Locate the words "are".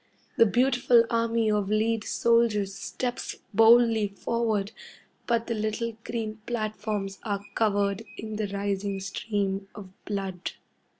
7.21-7.45